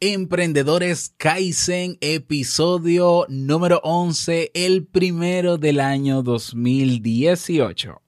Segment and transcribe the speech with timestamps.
[0.00, 8.02] Emprendedores Kaizen, episodio número 11, el primero del año 2018.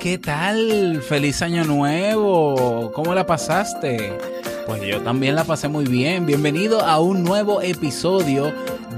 [0.00, 1.02] ¿Qué tal?
[1.06, 2.90] Feliz año nuevo.
[2.94, 4.16] ¿Cómo la pasaste?
[4.66, 6.24] Pues yo también la pasé muy bien.
[6.24, 8.50] Bienvenido a un nuevo episodio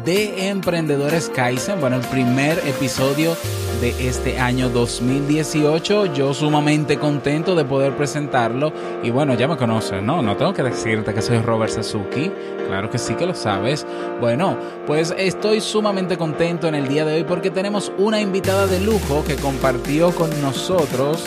[0.05, 1.81] de Emprendedores Kaizen.
[1.81, 3.37] Bueno, el primer episodio
[3.83, 6.15] de este año 2018.
[6.15, 8.73] Yo sumamente contento de poder presentarlo.
[9.03, 10.23] Y bueno, ya me conoces, ¿no?
[10.23, 12.31] No tengo que decirte que soy Robert Sasuki.
[12.69, 13.85] Claro que sí que lo sabes.
[14.21, 18.79] Bueno, pues estoy sumamente contento en el día de hoy porque tenemos una invitada de
[18.79, 21.25] lujo que compartió con nosotros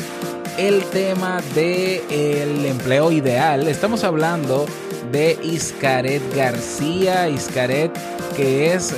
[0.58, 3.67] el tema del el empleo ideal.
[3.67, 4.65] Estamos hablando
[5.16, 7.30] de Iscaret García.
[7.30, 7.89] Iscaret,
[8.35, 8.94] que es,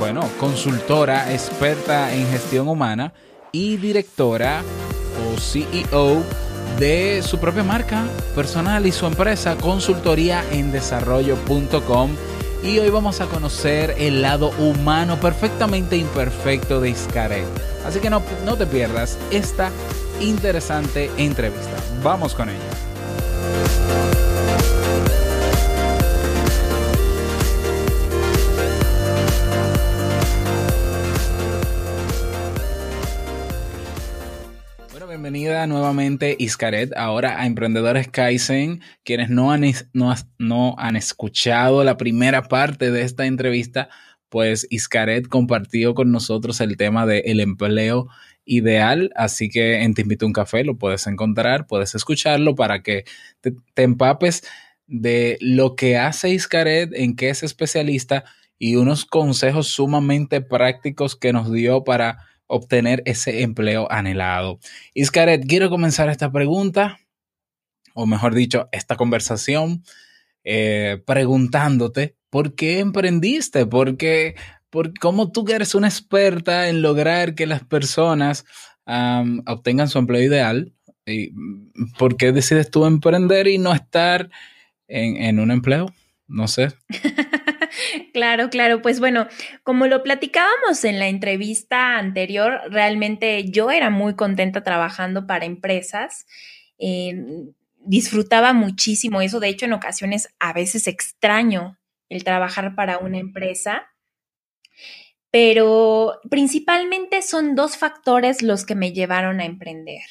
[0.00, 3.12] bueno, consultora experta en gestión humana
[3.52, 4.62] y directora
[5.22, 6.24] o CEO
[6.80, 12.10] de su propia marca personal y su empresa consultoría en desarrollo.com.
[12.64, 17.46] Y hoy vamos a conocer el lado humano perfectamente imperfecto de Iscaret.
[17.86, 19.70] Así que no, no te pierdas esta
[20.20, 21.76] interesante entrevista.
[22.02, 24.13] Vamos con ella.
[35.44, 39.62] Bienvenida nuevamente Iscaret, ahora a Emprendedores Kaizen, quienes no han,
[40.38, 43.90] no, han escuchado la primera parte de esta entrevista,
[44.30, 48.08] pues Iscaret compartió con nosotros el tema del empleo
[48.46, 53.04] ideal, así que en Te invito un café lo puedes encontrar, puedes escucharlo para que
[53.42, 54.44] te, te empapes
[54.86, 58.24] de lo que hace Iscaret, en qué es especialista
[58.58, 64.58] y unos consejos sumamente prácticos que nos dio para obtener ese empleo anhelado.
[64.94, 66.98] Iscaret, quiero comenzar esta pregunta,
[67.94, 69.84] o mejor dicho, esta conversación,
[70.44, 73.66] eh, preguntándote, ¿por qué emprendiste?
[73.66, 73.96] ¿Por
[74.70, 78.44] por, ¿Cómo tú que eres una experta en lograr que las personas
[79.46, 80.72] obtengan su empleo ideal?
[81.06, 81.32] ¿Y
[81.98, 84.30] ¿Por qué decides tú emprender y no estar
[84.88, 85.94] en, en un empleo?
[86.26, 86.68] No sé.
[88.14, 88.80] Claro, claro.
[88.80, 89.26] Pues bueno,
[89.64, 96.24] como lo platicábamos en la entrevista anterior, realmente yo era muy contenta trabajando para empresas.
[96.78, 97.16] Eh,
[97.80, 99.40] disfrutaba muchísimo eso.
[99.40, 101.76] De hecho, en ocasiones a veces extraño
[102.08, 103.82] el trabajar para una empresa.
[105.32, 110.04] Pero principalmente son dos factores los que me llevaron a emprender.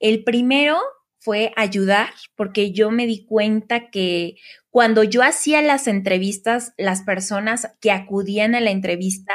[0.00, 0.78] El primero
[1.22, 4.34] fue ayudar, porque yo me di cuenta que
[4.70, 9.32] cuando yo hacía las entrevistas, las personas que acudían a la entrevista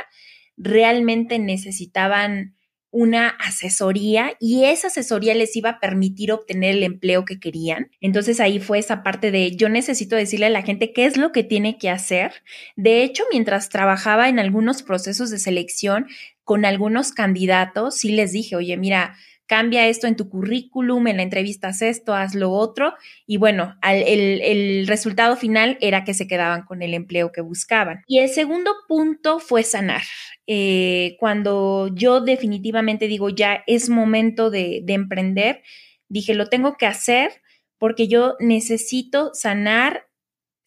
[0.58, 2.56] realmente necesitaban
[2.90, 7.92] una asesoría y esa asesoría les iba a permitir obtener el empleo que querían.
[8.02, 11.32] Entonces ahí fue esa parte de yo necesito decirle a la gente qué es lo
[11.32, 12.32] que tiene que hacer.
[12.76, 16.08] De hecho, mientras trabajaba en algunos procesos de selección
[16.44, 19.16] con algunos candidatos, sí les dije, oye, mira,
[19.48, 22.94] cambia esto en tu currículum, en la entrevista haz esto, haz lo otro.
[23.26, 28.04] Y bueno, el, resultado final era que se quedaban con el empleo que buscaban.
[28.08, 30.04] Y el segundo punto fue sanar.
[30.46, 35.64] Eh, cuando yo definitivamente digo ya es momento de, de emprender,
[36.08, 37.32] dije lo tengo que hacer
[37.78, 40.08] porque yo necesito sanar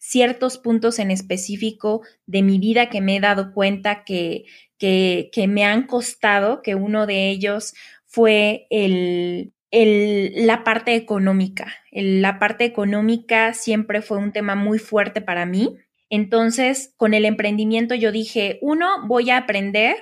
[0.01, 4.45] ciertos puntos en específico de mi vida que me he dado cuenta que,
[4.79, 7.75] que, que, me han costado, que uno de ellos
[8.11, 11.73] fue el, la parte económica.
[11.93, 15.77] la parte económica siempre fue un tema muy fuerte para mí.
[16.09, 19.95] Entonces, con el emprendimiento yo dije, uno, voy a aprender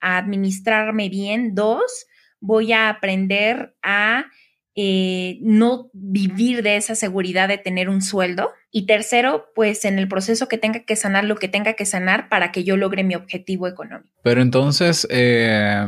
[0.00, 1.56] a administrarme bien.
[1.56, 2.06] Dos,
[2.38, 4.26] voy a aprender a
[4.76, 8.52] eh, no vivir de esa seguridad de tener un sueldo.
[8.70, 12.28] Y tercero, pues en el proceso que tenga que sanar lo que tenga que sanar
[12.28, 14.14] para que yo logre mi objetivo económico.
[14.22, 15.86] Pero entonces, eh,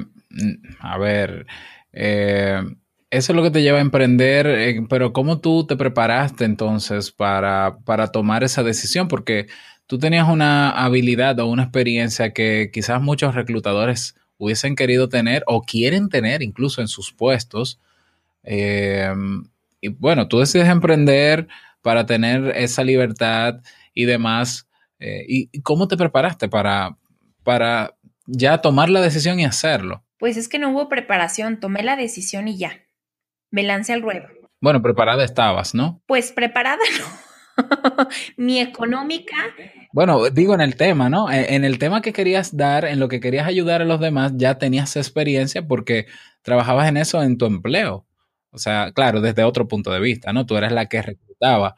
[0.81, 1.47] a ver,
[1.93, 2.63] eh,
[3.11, 7.11] eso es lo que te lleva a emprender, eh, pero ¿cómo tú te preparaste entonces
[7.11, 9.09] para, para tomar esa decisión?
[9.09, 9.49] Porque
[9.87, 15.63] tú tenías una habilidad o una experiencia que quizás muchos reclutadores hubiesen querido tener o
[15.63, 17.81] quieren tener incluso en sus puestos.
[18.45, 19.13] Eh,
[19.81, 21.49] y bueno, tú decides emprender
[21.83, 23.61] para tener esa libertad
[23.93, 24.69] y demás.
[25.01, 26.97] Eh, ¿Y cómo te preparaste para,
[27.43, 30.05] para ya tomar la decisión y hacerlo?
[30.21, 32.85] Pues es que no hubo preparación, tomé la decisión y ya.
[33.51, 34.29] Me lancé al ruedo.
[34.61, 36.03] Bueno, preparada estabas, ¿no?
[36.07, 36.79] Pues preparada
[37.59, 38.09] no.
[38.37, 39.37] Mi económica.
[39.93, 41.31] Bueno, digo en el tema, ¿no?
[41.31, 44.33] E, en el tema que querías dar, en lo que querías ayudar a los demás,
[44.37, 46.07] ya tenías experiencia porque
[46.43, 48.07] trabajabas en eso en tu empleo.
[48.51, 50.45] O sea, claro, desde otro punto de vista, ¿no?
[50.45, 51.77] Tú eras la que reclutaba,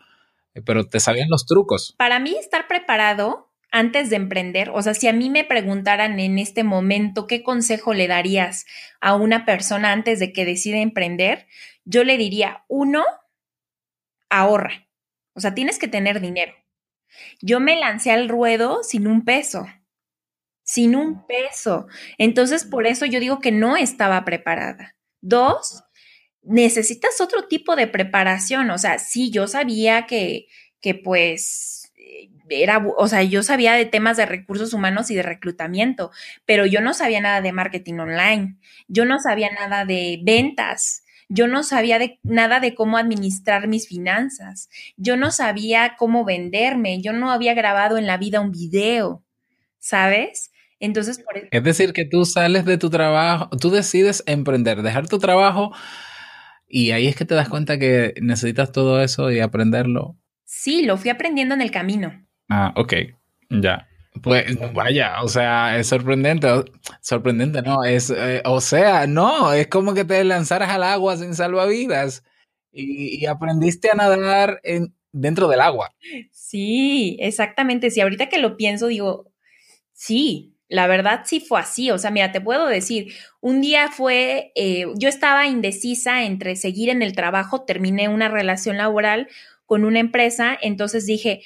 [0.55, 1.95] eh, pero te sabían los trucos.
[1.97, 6.39] Para mí, estar preparado antes de emprender, o sea, si a mí me preguntaran en
[6.39, 8.67] este momento qué consejo le darías
[9.01, 11.49] a una persona antes de que decida emprender,
[11.85, 13.03] yo le diría, uno,
[14.29, 14.87] ahorra.
[15.35, 16.55] O sea, tienes que tener dinero.
[17.41, 19.67] Yo me lancé al ruedo sin un peso,
[20.63, 21.87] sin un peso.
[22.19, 24.97] Entonces, por eso yo digo que no estaba preparada.
[25.23, 25.83] Dos,
[26.43, 28.71] necesitas otro tipo de preparación.
[28.71, 30.49] O sea, sí, yo sabía que,
[30.83, 31.82] que pues
[32.53, 36.11] era, o sea, yo sabía de temas de recursos humanos y de reclutamiento,
[36.45, 38.57] pero yo no sabía nada de marketing online,
[38.89, 43.89] yo no sabía nada de ventas, yo no sabía de, nada de cómo administrar mis
[43.89, 49.25] finanzas, yo no sabía cómo venderme, yo no había grabado en la vida un video,
[49.79, 50.53] ¿sabes?
[50.79, 55.09] Entonces, por e Es decir, que tú sales de tu trabajo, tú decides emprender, dejar
[55.09, 55.73] tu trabajo
[56.69, 60.17] y ahí es que te das cuenta que necesitas todo eso y aprenderlo.
[60.45, 62.27] Sí, lo fui aprendiendo en el camino.
[62.55, 62.93] Ah, ok,
[63.49, 63.89] ya.
[64.23, 64.45] Pues
[64.75, 66.47] vaya, o sea, es sorprendente,
[67.01, 71.35] sorprendente, no, es, eh, o sea, no, es como que te lanzaras al agua sin
[71.35, 72.23] salvavidas
[72.71, 75.95] y, aprendiste a nadar en, dentro del agua.
[76.31, 79.33] Sí, exactamente, si ahorita que lo pienso digo,
[79.95, 84.53] sí, la verdad sí fue así, o sea, mira, te puedo decir, un día fue,
[84.57, 89.29] eh, yo estaba indecisa entre seguir en el trabajo, terminé una relación laboral
[89.65, 91.41] con una empresa, entonces dije,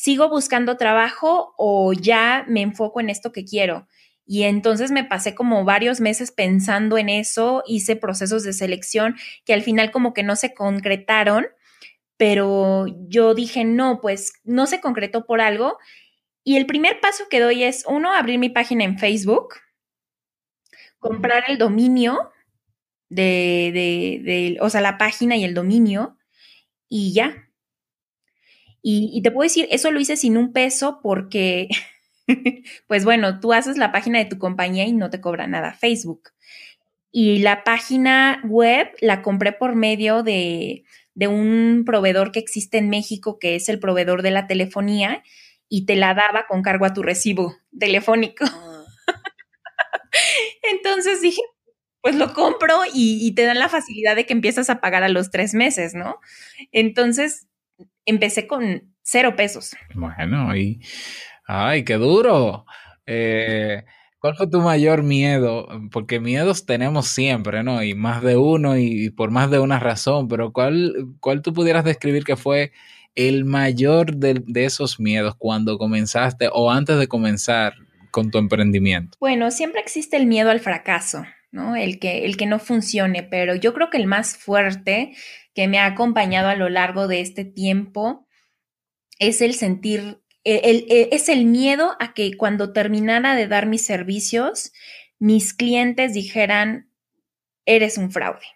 [0.00, 3.86] ¿sigo buscando trabajo o ya me enfoco en esto que quiero?
[4.26, 9.54] Y entonces me pasé como varios meses pensando en eso, hice procesos de selección que
[9.54, 11.46] al final como que no se concretaron,
[12.16, 15.78] pero yo dije, no, pues no se concretó por algo.
[16.42, 19.54] Y el primer paso que doy es, uno, abrir mi página en Facebook,
[20.98, 22.32] comprar el dominio
[23.08, 26.16] de, de, de o sea, la página y el dominio,
[26.88, 27.45] y ya,
[28.88, 31.66] y, te puedo decir, eso lo hice sin un peso porque,
[32.86, 36.30] pues bueno, tú haces la página de tu compañía y no te cobra nada Facebook.
[37.10, 40.84] Y la página web la compré por medio de,
[41.14, 45.24] de un proveedor que existe en México, que es el proveedor de la telefonía,
[45.68, 48.44] y te la daba con cargo a tu recibo telefónico.
[50.08, 50.70] Ah.
[50.72, 51.42] Entonces dije,
[52.00, 55.10] pues lo compro y, y, te dan la facilidad de que empiezas a pagar a
[55.10, 56.20] los tres meses, ¿no?
[56.72, 57.48] Entonces,
[58.06, 59.76] empecé con cero pesos.
[59.94, 60.80] Bueno, y,
[61.46, 62.64] ay, qué duro.
[63.06, 63.84] Eh,
[64.18, 65.68] ¿Cuál fue tu mayor miedo?
[65.92, 67.82] Porque miedos tenemos siempre, ¿no?
[67.82, 71.84] Y más de uno y, por más de una razón, pero ¿cuál, cuál tú pudieras
[71.84, 72.72] describir que fue
[73.14, 77.74] el mayor de, de esos miedos cuando comenzaste o antes de comenzar
[78.10, 79.16] con tu emprendimiento?
[79.20, 81.24] Bueno, siempre existe el miedo al fracaso.
[81.50, 81.76] ¿No?
[81.76, 85.16] El que, el que no funcione, pero yo creo que el más fuerte
[85.54, 88.26] que me ha acompañado a lo largo de este tiempo
[89.18, 94.72] es el sentir, es el miedo a que cuando terminara de dar mis servicios,
[95.18, 96.90] mis clientes dijeran,
[97.64, 98.46] eres un fraude.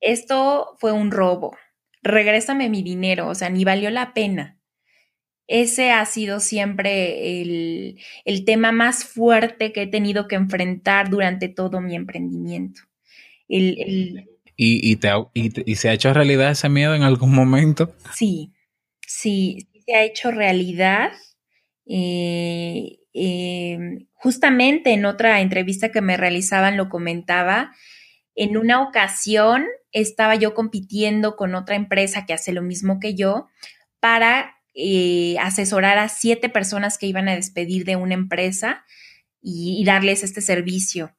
[0.00, 1.56] Esto fue un robo.
[2.02, 4.57] Regrésame mi dinero, o sea, ni valió la pena.
[5.48, 11.48] Ese ha sido siempre el, el tema más fuerte que he tenido que enfrentar durante
[11.48, 12.82] todo mi emprendimiento.
[13.48, 14.28] El, el,
[14.60, 17.94] ¿Y, te, y, se ha hecho realidad ese miedo en algún momento?
[18.12, 18.52] Sí,
[19.06, 21.12] sí, se ha hecho realidad.
[21.86, 27.72] Eh, em, justamente en otra entrevista que me realizaban lo comentaba.
[28.34, 33.46] En una ocasión estaba yo compitiendo con otra empresa que hace lo mismo que yo
[34.00, 38.84] para eh, asesorar a siete personas que iban a despedir de una empresa
[39.40, 41.14] y darles este servicio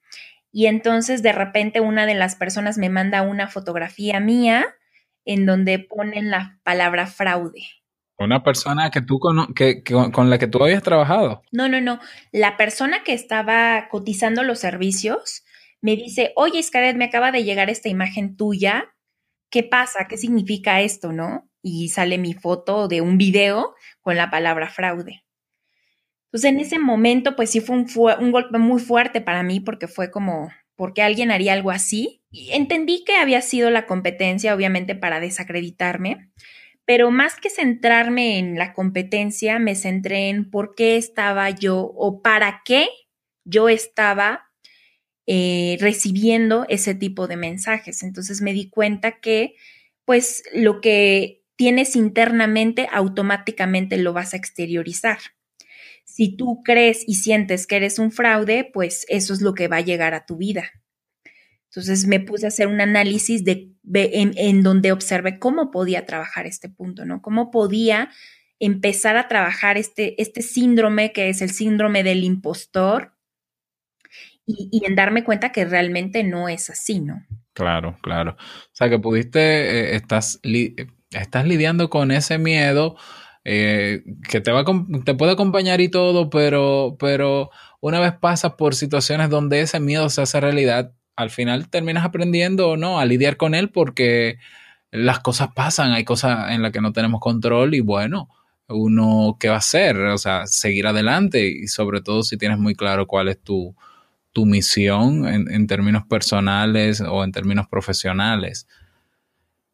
[0.52, 4.66] y entonces de repente una de las personas me manda una fotografía mía
[5.26, 7.68] en donde ponen la palabra fraude.
[8.18, 11.42] Una persona que tú con, que, con la que tú habías trabajado.
[11.52, 12.00] No, no, no.
[12.32, 15.44] La persona que estaba cotizando los servicios
[15.82, 18.94] me dice, oye, Scarlett, me acaba de llegar esta imagen tuya.
[19.50, 20.08] ¿Qué pasa?
[20.10, 21.49] ¿Qué significa esto, no?
[21.62, 25.24] Y sale mi foto de un video con la palabra fraude.
[26.32, 30.12] Entonces, en ese momento, pues sí fue un, golpe muy fuerte para mí porque fue
[30.12, 32.18] como, ¿por qué alguien haría algo así?
[32.32, 36.30] entendí que había sido la competencia, obviamente, para desacreditarme,
[36.86, 42.22] pero más que centrarme en la competencia, me centré en por qué estaba yo o
[42.22, 42.88] para qué
[43.44, 44.50] yo estaba
[45.26, 48.04] eh, recibiendo ese tipo de mensajes.
[48.04, 49.56] Entonces me di cuenta que,
[50.06, 55.18] pues, lo que tienes internamente, automáticamente lo vas a exteriorizar.
[56.06, 59.76] Si tú crees y sientes que eres un fraude, pues eso es lo que va
[59.76, 60.72] a llegar a tu vida.
[61.66, 66.70] Entonces me puse a hacer un análisis de, en, donde observé cómo podía trabajar este
[66.70, 67.22] punto, ¿no?
[67.22, 68.10] Cómo podía
[68.60, 73.18] empezar a trabajar este, este síndrome que es el síndrome del impostor
[74.46, 77.22] y, en darme cuenta que realmente no es así, ¿no?
[77.52, 78.38] Claro, claro.
[78.40, 80.40] O sea, que pudiste, eh, estás,
[81.12, 82.96] estás lidiando con ese miedo
[83.46, 84.64] eh, que te, va
[85.06, 87.50] te puede acompañar y todo, pero, pero
[87.80, 92.70] una vez pasas por situaciones donde ese miedo se hace realidad, al final terminas aprendiendo
[92.70, 94.38] o no a lidiar con él porque
[94.92, 98.30] las cosas pasan, hay cosas en las que no tenemos control y bueno,
[98.68, 102.76] uno qué va a hacer, o sea, seguir adelante y sobre todo si tienes muy
[102.76, 103.76] claro cuál es tu,
[104.32, 108.68] tu misión en, términos personales o en términos profesionales.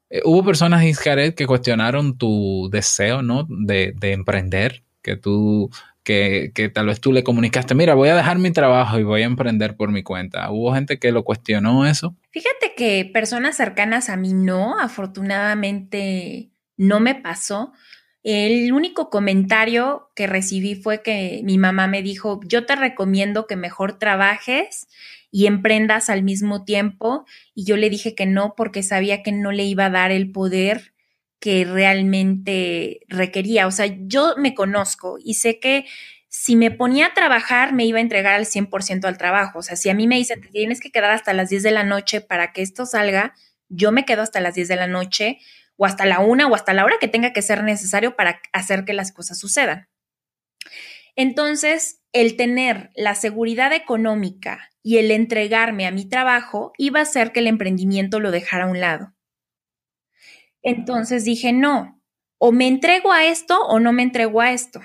[0.09, 3.45] Eh, hubo personas, Iscaret, que cuestionaron tu deseo, ¿no?
[3.49, 5.69] De, de emprender, que tú
[6.05, 9.25] que, tal vez tú le comunicaste, mira, voy a dejar mi trabajo y voy a
[9.25, 10.51] emprender por mi cuenta.
[10.51, 12.15] ¿Hubo gente que lo cuestionó eso?
[12.29, 17.73] Fíjate que personas cercanas a mí no, afortunadamente no me pasó.
[18.21, 23.55] El único comentario que recibí fue que mi mamá me dijo, yo te recomiendo que
[23.55, 24.87] mejor trabajes
[25.35, 27.25] y emprendas al mismo tiempo.
[27.53, 30.31] Y yo le dije que no porque sabía que no le iba a dar el
[30.31, 30.93] poder
[31.41, 33.67] que realmente requería.
[33.67, 35.87] O sea, yo me conozco y sé que
[36.29, 39.59] si me ponía a trabajar, me iba a entregar al 100% al trabajo.
[39.59, 41.83] O sea, si a mí me dicen, tienes que quedar hasta las 10 de la
[41.83, 43.33] noche para que esto salga,
[43.67, 45.39] yo me quedo hasta las 10 de la noche
[45.75, 48.85] o hasta la una o hasta la hora que tenga que ser necesario para hacer
[48.85, 49.89] que las cosas sucedan.
[51.17, 57.31] Entonces, el tener la seguridad económica y el entregarme a mi trabajo iba a hacer
[57.31, 59.15] que el emprendimiento lo dejara a un lado.
[60.61, 61.99] Entonces dije, no,
[62.37, 64.81] o me entrego a esto o no me entrego a esto.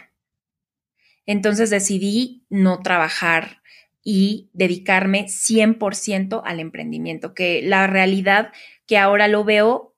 [1.27, 3.61] Entonces decidí no trabajar
[4.03, 8.53] y dedicarme 100% al emprendimiento, que la realidad
[8.87, 9.95] que ahora lo veo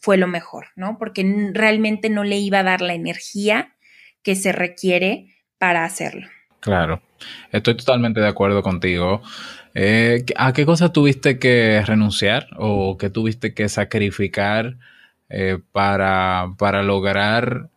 [0.00, 0.98] fue lo mejor, ¿no?
[0.98, 3.74] Porque realmente no le iba a dar la energía
[4.22, 6.28] que se requiere para hacerlo.
[6.60, 7.02] Claro,
[7.52, 9.22] estoy totalmente de acuerdo contigo.
[9.74, 14.76] Eh, ¿A qué cosa tuviste que renunciar o qué tuviste que sacrificar
[15.28, 17.70] eh, para, para lograr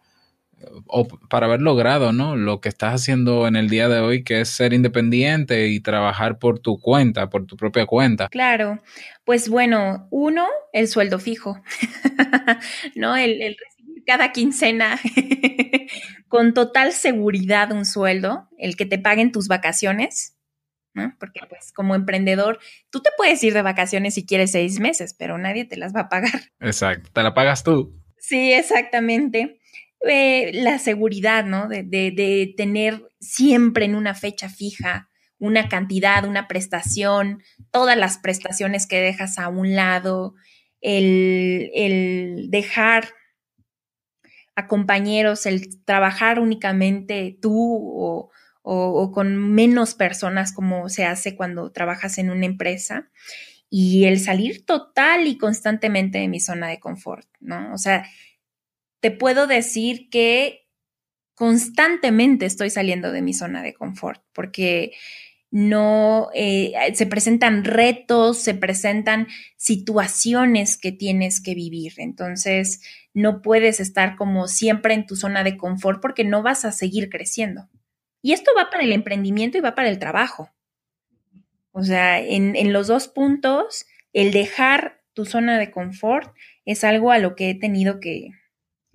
[0.88, 2.36] o para haber logrado, ¿no?
[2.36, 6.40] Lo que estás haciendo en el día de hoy, que es ser independiente y trabajar
[6.40, 8.30] por tu cuenta, por tu propia cuenta.
[8.30, 8.82] Claro,
[9.25, 11.62] pues bueno, uno, el sueldo fijo,
[12.96, 13.16] ¿no?
[13.16, 15.00] El, el recibir cada quincena
[16.28, 20.38] con total seguridad un sueldo, el que te paguen tus vacaciones,
[20.94, 21.16] ¿no?
[21.20, 22.60] Porque pues como emprendedor,
[22.90, 26.02] tú te puedes ir de vacaciones si quieres seis meses, pero nadie te las va
[26.02, 26.52] a pagar.
[26.60, 28.00] Exacto, te la pagas tú.
[28.18, 29.60] Sí, exactamente.
[30.08, 31.68] Eh, la seguridad, ¿no?
[31.68, 35.10] De, de, tener siempre en una fecha fija
[35.40, 40.36] una cantidad, una prestación, todas las prestaciones que dejas a un lado,
[40.80, 43.10] el, el dejar
[44.55, 48.31] a compañeros, el trabajar únicamente tú o,
[48.62, 53.10] o, con menos personas como se hace cuando trabajas en una empresa
[53.69, 57.74] y el salir total y constantemente de mi zona de confort, ¿no?
[57.74, 58.05] O sea,
[59.01, 60.67] te puedo decir que
[61.36, 64.93] constantemente estoy saliendo de mi zona de confort porque
[65.53, 71.93] no eh, se presentan retos, se presentan situaciones que tienes que vivir.
[71.98, 72.81] Entonces,
[73.13, 77.07] no puedes estar como siempre en tu zona de confort porque no vas a seguir
[77.07, 77.69] creciendo.
[78.24, 80.50] Y esto va para el emprendimiento y va para el trabajo.
[81.72, 86.33] O sea, en, los dos puntos, el dejar tu zona de confort
[86.65, 88.29] es algo a lo que he tenido que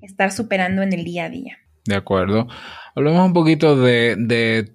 [0.01, 1.59] estar superando en el día a día.
[1.85, 2.49] De acuerdo.
[2.97, 4.75] Hablemos un poquito de, de,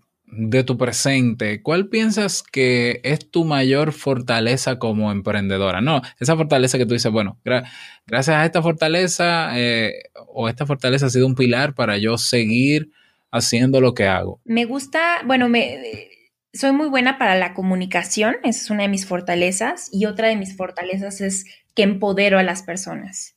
[0.65, 1.61] tu presente.
[1.61, 5.81] ¿Cuál piensas que es tu mayor fortaleza como emprendedora?
[5.81, 11.07] No, esa fortaleza que tú dices, bueno, gracias a esta fortaleza eh, o esta fortaleza
[11.07, 12.91] ha sido un pilar para yo seguir
[13.33, 14.39] haciendo lo que hago?
[14.45, 16.09] Me gusta, bueno, me,
[16.53, 20.37] soy muy buena para la comunicación, esa es una de mis fortalezas, y otra de
[20.37, 23.35] mis fortalezas es que empodero a las personas.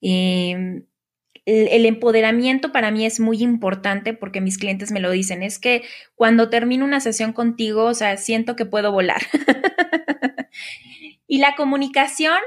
[0.00, 0.84] Em,
[1.46, 5.84] el, empoderamiento para mí es muy importante porque mis clientes me lo dicen, es que
[6.14, 9.22] cuando termino una sesión contigo, o sea, siento que puedo volar.
[11.28, 12.38] Y la comunicación,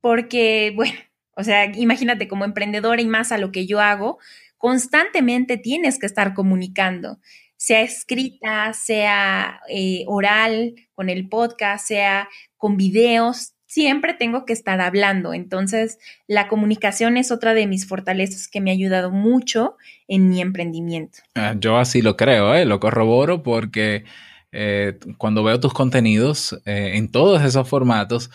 [0.00, 0.98] porque, bueno,
[1.32, 4.18] o sea, imagínate como emprendedora y más a lo que yo hago,
[4.56, 7.18] constantemente tienes que estar comunicando,
[7.56, 14.80] sea escrita, sea eh, oral, con el podcast, sea con videos, siempre tengo que estar
[14.80, 15.34] hablando.
[15.34, 19.76] Entonces, la comunicación es otra de mis fortalezas que me ha ayudado mucho
[20.08, 21.18] en mi emprendimiento.
[21.36, 22.64] Ah, yo así lo creo, ¿eh?
[22.64, 24.04] lo corroboro porque
[24.50, 28.30] eh, cuando veo tus contenidos eh, en todos esos formatos,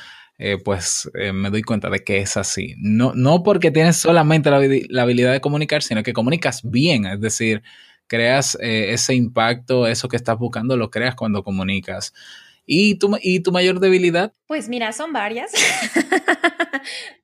[0.65, 2.75] pues me doy cuenta de que es así.
[2.77, 4.59] No, no porque tienes solamente la,
[4.89, 7.63] la, habilidad de comunicar, sino que comunicas bien, es decir,
[8.07, 12.13] creas ese impacto, eso que estás buscando, lo creas cuando comunicas.
[12.65, 14.33] ¿Y tu, ¿Y tu mayor debilidad?
[14.47, 15.51] Pues mira, son varias.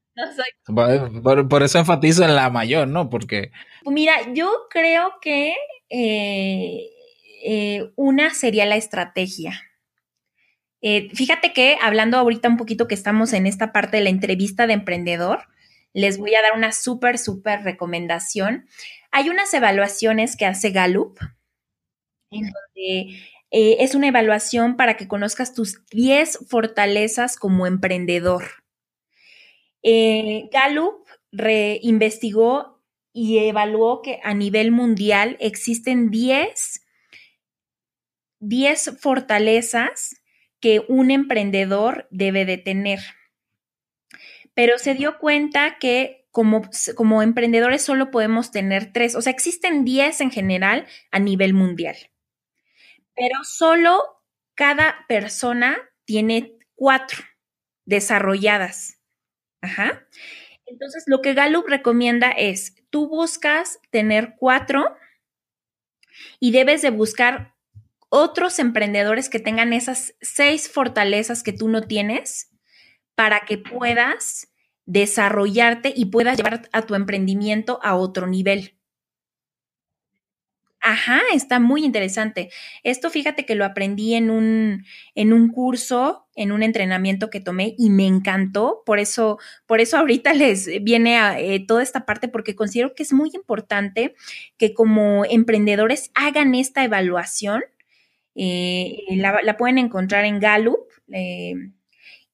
[1.50, 3.10] por, eso enfatizo en la mayor, ¿no?
[3.10, 3.52] Porque...
[3.86, 5.54] Mira, yo creo que
[5.90, 6.90] eh,
[7.44, 9.62] eh, una sería la estrategia.
[10.82, 14.68] Eh, fíjate que hablando ahorita un poquito que estamos en esta parte de la entrevista
[14.68, 15.48] de emprendedor,
[15.94, 18.68] les voy a dar una súper, súper recomendación.
[19.12, 21.18] Hay unas evaluaciones que hace Gallup,
[22.32, 23.20] en donde
[23.52, 28.44] eh, es una evaluación para que conozcas tus 10 fortalezas como emprendedor.
[29.82, 36.86] Eh, Gallup reinvestigó y evaluó que a nivel mundial existen 10,
[38.40, 40.22] 10 fortalezas
[40.60, 43.00] que un emprendedor debe de tener.
[44.54, 49.86] Pero se dio cuenta que como, como emprendedores solo podemos tener tres, o sea, existen
[49.86, 51.98] 10 en general a nivel mundial
[53.20, 54.02] pero solo
[54.56, 57.20] cada persona tiene cuatro
[57.86, 58.98] desarrolladas.
[59.62, 60.08] Ajá.
[60.66, 64.96] Entonces, lo que Gallup recomienda es, tú buscas tener cuatro
[66.40, 67.56] y debes de buscar
[68.08, 72.52] otros emprendedores que tengan esas seis fortalezas que tú no tienes
[73.16, 74.48] para que puedas
[74.86, 78.79] desarrollarte y puedas llevar a tu emprendimiento a otro nivel.
[80.82, 82.50] Ajá, está muy interesante.
[82.84, 87.76] Esto fíjate que lo aprendí en un, en un curso, en un entrenamiento que tomé
[87.78, 88.82] y me encantó.
[88.86, 93.04] Por eso, por eso ahorita les viene a, eh, toda esta parte, porque considero que
[93.04, 94.16] es muy importante
[94.58, 97.64] que como emprendedores hagan esta evaluación.
[98.36, 100.88] Eh, la, pueden encontrar en Gallup.
[101.12, 101.56] Eh,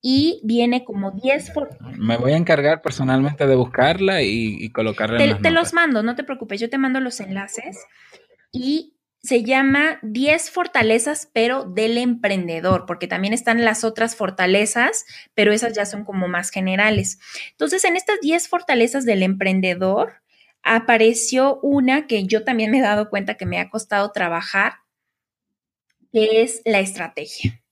[0.08, 1.52] y viene como 10
[1.98, 6.24] Me voy a encargar personalmente de buscarla y, colocarla te, te los mando, no te
[6.24, 7.88] preocupes, yo te mando los enlaces
[8.56, 15.52] y se llama 10 fortalezas, pero del emprendedor, porque también están las otras fortalezas, pero
[15.52, 17.20] esas ya son como más generales.
[17.52, 20.22] Entonces, en estas 10 fortalezas del emprendedor,
[20.62, 24.74] apareció una que yo también me he dado cuenta que me ha costado trabajar,
[26.12, 27.65] que es la estrategia.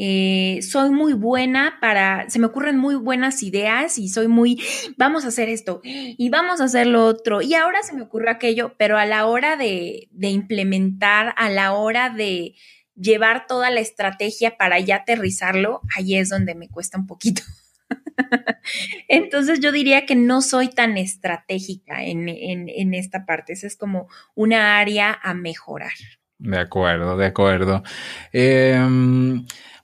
[0.00, 4.62] Eh, soy muy buena para, se me ocurren muy buenas ideas y soy muy,
[4.96, 8.30] vamos a hacer esto y vamos a hacer lo otro y ahora se me ocurre
[8.30, 12.54] aquello, pero a la hora de, de implementar, a la hora de
[12.94, 17.42] llevar toda la estrategia para ya aterrizarlo, ahí es donde me cuesta un poquito.
[19.08, 23.52] Entonces yo diría que no soy tan estratégica en, en, esta parte.
[23.52, 24.06] Esa es como
[24.36, 25.90] una área a mejorar.
[26.38, 27.82] De acuerdo, de acuerdo.
[28.32, 28.78] Eh,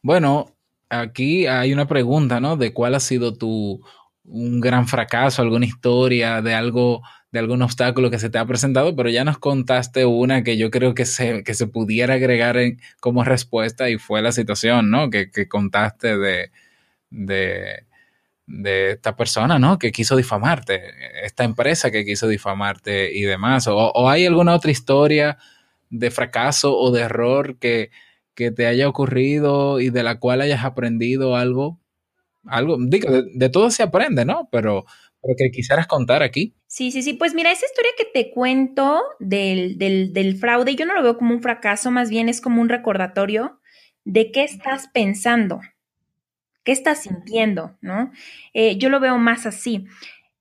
[0.05, 0.55] bueno,
[0.91, 2.59] aquí hay una pregunta, ¿no?
[2.59, 3.83] De cuál ha sido tu
[4.25, 8.95] un gran fracaso, alguna historia de algo, de algún obstáculo que se te ha presentado,
[8.95, 12.59] pero ya nos contaste una que yo creo que se, que se pudiera agregar
[13.01, 15.09] como respuesta y fue la situación, ¿no?
[15.09, 16.51] Que, contaste de,
[17.11, 17.87] de,
[18.47, 19.79] de, esta persona, ¿no?
[19.79, 20.83] Que quiso difamarte,
[21.25, 23.69] esta empresa que quiso difamarte y demás.
[23.69, 25.39] o hay alguna otra historia
[25.89, 27.91] de fracaso o de error que,
[28.35, 31.81] que te haya ocurrido y de la cual hayas aprendido algo?
[32.47, 34.49] Algo, digo, de, todo se aprende, ¿no?
[34.53, 34.85] Pero,
[35.23, 36.55] pero, que quisieras contar aquí.
[36.67, 37.15] Sí, sí, sí.
[37.15, 41.17] Pues mira, esa historia que te cuento del, del, del fraude, yo no lo veo
[41.17, 43.61] como un fracaso, más bien es como un recordatorio
[44.05, 45.61] de qué estás pensando,
[46.63, 48.13] qué estás sintiendo, ¿no?
[48.53, 49.87] Eh, yo lo veo más así.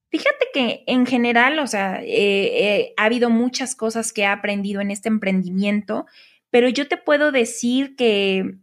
[0.10, 4.80] Fíjate que en general, o sea, eh, eh, ha habido muchas cosas que he aprendido
[4.80, 6.06] en este emprendimiento
[6.54, 8.60] pero yo te puedo decir que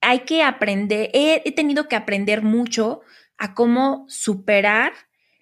[0.00, 3.00] hay que aprender, he, tenido que aprender mucho
[3.36, 4.92] a cómo superar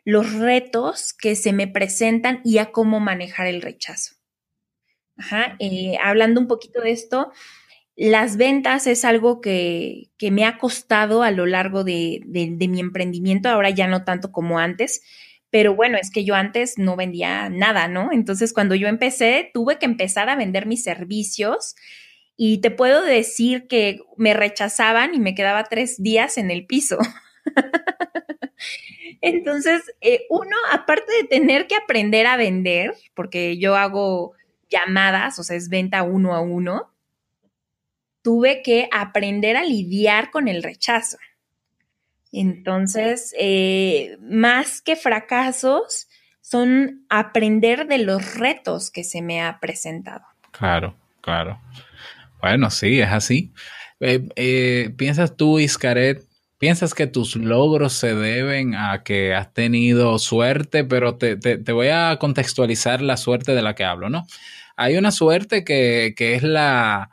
[0.06, 4.14] los retos que se me presentan y a cómo manejar el rechazo.
[5.58, 7.30] Eh, hablando un poquito de esto,
[7.96, 13.50] las ventas es algo que, me ha costado a lo largo de, de, mi emprendimiento,
[13.50, 15.02] ahora ya no tanto como antes,
[15.54, 18.10] pero bueno, es que yo antes no vendía nada, ¿no?
[18.10, 21.76] Entonces, cuando yo empecé, tuve que empezar a vender mis servicios
[22.36, 26.98] y te puedo decir que me rechazaban y me quedaba tres días en el piso.
[29.20, 34.32] Entonces, eh, uno, aparte de tener que aprender a vender, porque yo hago
[34.68, 36.92] llamadas, o sea, es venta uno a uno,
[38.22, 41.16] tuve que aprender a lidiar con el rechazo.
[42.40, 46.08] Entonces, eh, más que fracasos,
[46.40, 50.24] son aprender de los retos que se me ha presentado.
[50.50, 51.60] Claro, claro.
[52.40, 53.52] Bueno, sí, es así.
[54.00, 56.22] Eh, eh, ¿Piensas tú, Iscaret,
[56.58, 60.84] piensas que tus logros se deben a que has tenido suerte?
[60.84, 61.36] Pero te,
[61.72, 64.26] voy a contextualizar la suerte de la que hablo, ¿no?
[64.76, 67.10] Hay una suerte que, que es la,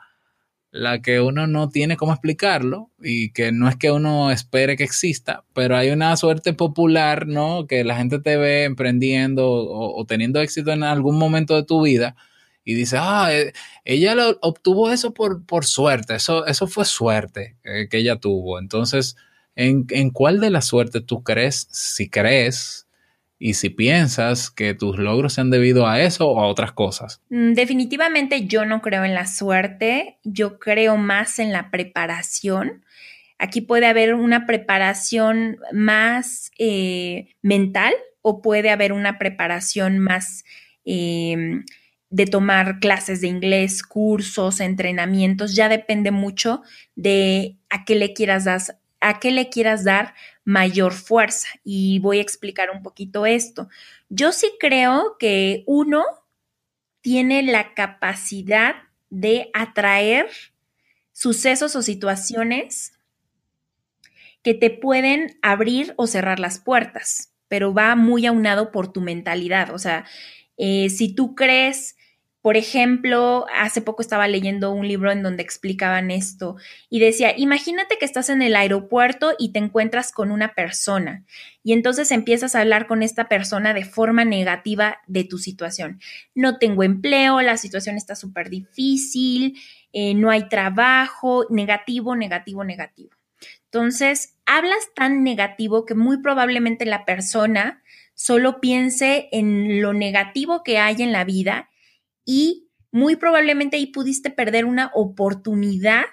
[0.72, 4.84] la que uno no tiene cómo explicarlo y que no es que uno espere que
[4.84, 7.66] exista, pero hay una suerte popular, ¿no?
[7.68, 12.16] Que la gente te ve emprendiendo o teniendo éxito en algún momento de tu vida
[12.64, 13.52] y dice, ah, eh,
[13.84, 18.58] ella lo, obtuvo eso por, por suerte, eso, eso fue suerte eh, que ella tuvo.
[18.58, 19.16] Entonces,
[19.56, 22.86] ¿en, ¿en, cuál de las suertes tú crees, si crees
[23.42, 27.20] y si piensas que tus logros se han debido a eso o a otras cosas?
[27.28, 32.84] Mm, definitivamente yo no creo en la suerte, yo creo más en la preparación.
[33.38, 40.44] Aquí puede haber una preparación más eh, mental o puede haber una preparación más
[40.84, 46.62] de tomar clases de inglés, cursos, entrenamientos, ya depende mucho
[46.94, 48.60] de a qué le quieras dar,
[49.02, 51.48] a qué le quieras dar mayor fuerza.
[51.64, 53.68] Y voy a explicar un poquito esto.
[54.08, 56.04] Yo sí creo que uno
[57.02, 58.76] tiene la capacidad
[59.10, 60.30] de atraer
[61.12, 62.94] sucesos o situaciones
[64.42, 69.74] que te pueden abrir o cerrar las puertas, pero va muy aunado por tu mentalidad.
[69.74, 70.04] O sea,
[70.56, 71.96] eh, si tú crees
[72.42, 76.56] por ejemplo, hace poco estaba leyendo un libro en donde explicaban esto
[76.90, 81.24] y decía, imagínate que estás en el aeropuerto y te encuentras con una persona
[81.62, 86.00] y entonces empiezas a hablar con esta persona de forma negativa de tu situación.
[86.34, 89.56] No tengo empleo, la situación está súper difícil,
[89.92, 93.10] eh, no hay trabajo, negativo, negativo, negativo.
[93.66, 100.78] Entonces, hablas tan negativo que muy probablemente la persona solo piense en lo negativo que
[100.78, 101.68] hay en la vida
[102.24, 106.04] y muy probablemente ahí pudiste perder una oportunidad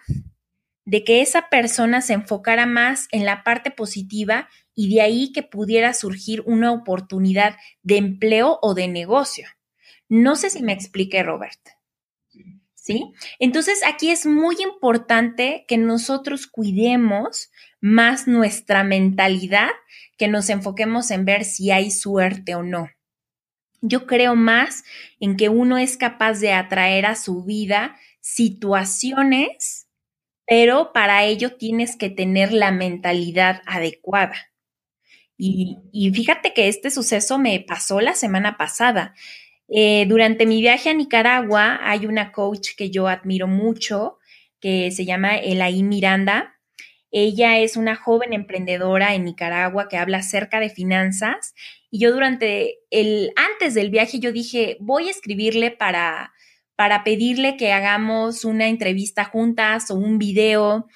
[0.85, 5.43] de que esa persona se enfocara más en la parte positiva y de ahí que
[5.43, 9.47] pudiera surgir una oportunidad de empleo o de negocio.
[10.07, 11.59] No sé si me expliqué, Robert.
[12.73, 13.13] ¿Sí?
[13.37, 19.69] Entonces aquí es muy importante que nosotros cuidemos más nuestra mentalidad,
[20.17, 22.89] que nos enfoquemos en ver si hay suerte o no.
[23.81, 24.83] Yo creo más
[25.19, 29.87] en que uno es capaz de atraer a su vida situaciones,
[30.45, 34.35] pero para ello tienes que tener la mentalidad adecuada.
[35.41, 39.15] Y, fíjate que este suceso me pasó la semana pasada.
[39.69, 44.17] Eh, durante mi viaje a Nicaragua hay una coach que yo admiro mucho,
[44.59, 46.59] que se llama Elaí Miranda.
[47.09, 51.55] Ella es una joven emprendedora en Nicaragua que habla acerca de finanzas
[51.91, 56.33] y yo durante el, antes del viaje, yo dije, voy a escribirle para,
[56.75, 60.87] para pedirle que hagamos una entrevista juntas o un video,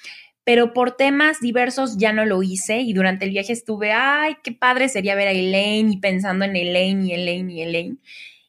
[0.44, 4.52] pero por temas diversos ya no lo hice y durante el viaje estuve, ay, qué
[4.52, 7.98] padre sería ver a Elaine y pensando en Elaine y Elaine y Elaine.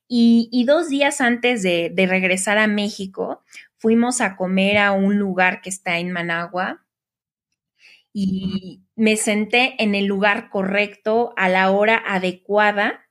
[0.08, 3.44] Y, y dos días antes de, de regresar a México,
[3.78, 6.86] fuimos a comer a un lugar que está en Managua
[8.14, 13.06] y me senté en el lugar correcto a la hora adecuada.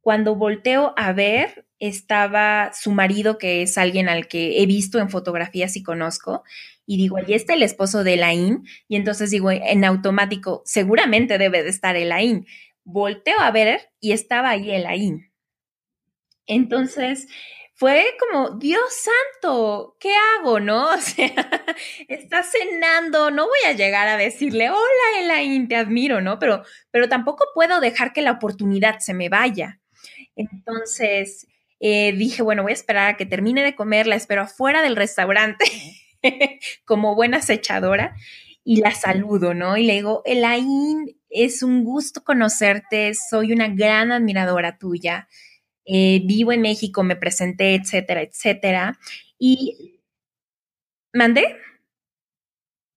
[0.00, 5.10] Cuando volteo a ver, estaba su marido, que es alguien al que he visto en
[5.10, 6.44] fotografías y conozco,
[6.86, 11.62] y digo, ahí está el esposo de Elaine, y entonces digo en automático, seguramente debe
[11.62, 12.46] de estar Elaine.
[12.84, 15.30] Volteo a ver y estaba ahí Elaine.
[16.46, 17.26] Entonces,
[17.84, 20.88] fue como, Dios santo, ¿qué hago, no?
[20.94, 21.74] O sea,
[22.08, 26.38] está cenando, no voy a llegar a decirle, hola Elaine, te admiro, ¿no?
[26.38, 29.80] Pero, pero tampoco puedo dejar que la oportunidad se me vaya.
[30.34, 31.46] Entonces,
[31.78, 34.96] eh, dije, bueno, voy a esperar a que termine de comer, la espero afuera del
[34.96, 35.66] restaurante
[36.86, 38.16] como buena acechadora
[38.64, 39.76] y la saludo, ¿no?
[39.76, 45.28] Y le digo, Elaine, es un gusto conocerte, soy una gran admiradora tuya.
[45.86, 48.98] Eh, vivo en México, me presenté, etcétera, etcétera.
[49.38, 50.00] Y
[51.12, 51.56] mandé.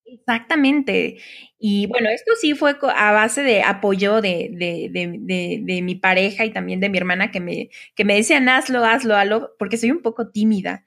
[0.05, 1.17] Exactamente.
[1.59, 6.45] Y bueno, esto sí fue a base de apoyo de, de, de, de, mi pareja
[6.45, 9.91] y también de mi hermana que me, que me decían, hazlo, hazlo, hazlo, porque soy
[9.91, 10.85] un poco tímida.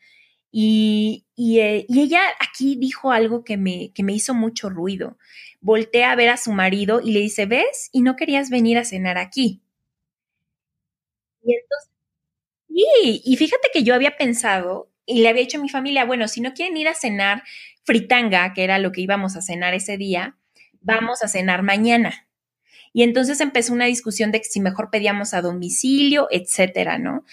[0.52, 5.18] Y, eh, y, ella aquí dijo algo que me, que me hizo mucho ruido.
[5.60, 7.90] Voltea a ver a su marido y le dice, ¿ves?
[7.92, 9.62] Y no querías venir a cenar aquí.
[11.42, 11.90] Y entonces,
[12.68, 16.28] sí, y fíjate que yo había pensado y le había dicho a mi familia, bueno,
[16.28, 17.42] si no quieren ir a cenar
[17.84, 20.36] fritanga, que era lo que íbamos a cenar ese día,
[20.80, 22.28] vamos a cenar mañana.
[22.92, 27.24] Y entonces empezó una discusión de si mejor pedíamos a domicilio, etcétera, ¿no?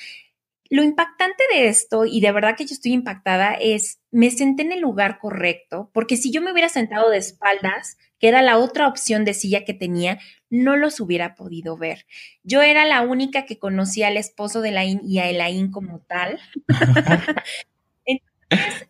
[0.69, 4.71] Lo impactante de esto, y de verdad que yo estoy impactada, es me senté en
[4.71, 8.87] el lugar correcto, porque si yo me hubiera sentado de espaldas, que era la otra
[8.87, 12.05] opción de silla que tenía, no los hubiera podido ver.
[12.43, 16.39] Yo era la única que conocía al esposo de Laín y a Elaín como tal.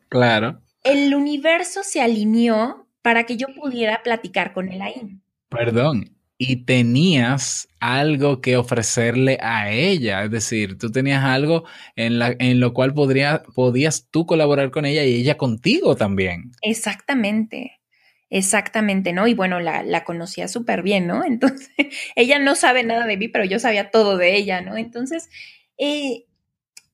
[0.10, 0.62] claro.
[0.84, 5.22] El universo se alineó para que yo pudiera platicar con Elaín.
[5.50, 12.36] Perdón, y tenías algo que ofrecerle a ella, es decir, tú tenías algo en, la,
[12.38, 16.52] en lo cual podría, podías tú colaborar con ella y ella contigo también.
[16.62, 17.80] Exactamente,
[18.30, 19.28] exactamente, ¿no?
[19.28, 21.24] Y bueno, la, la conocía súper bien, ¿no?
[21.26, 21.70] Entonces,
[22.16, 24.78] ella no sabe nada de mí, pero yo sabía todo de ella, ¿no?
[24.78, 25.30] Entonces,
[25.78, 26.26] eh,